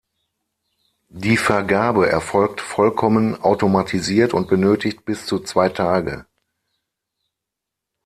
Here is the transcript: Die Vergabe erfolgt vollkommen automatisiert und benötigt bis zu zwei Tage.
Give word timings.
Die 1.13 1.37
Vergabe 1.37 2.09
erfolgt 2.09 2.59
vollkommen 2.59 3.39
automatisiert 3.39 4.33
und 4.33 4.47
benötigt 4.47 5.05
bis 5.05 5.27
zu 5.27 5.37
zwei 5.37 5.69
Tage. 5.69 6.25